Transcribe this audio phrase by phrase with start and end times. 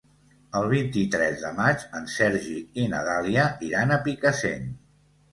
[0.59, 4.65] El vint-i-tres de maig en Sergi i na Dàlia iran a Picassent.